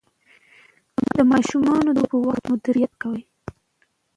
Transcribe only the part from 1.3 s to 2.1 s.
ماشومانو د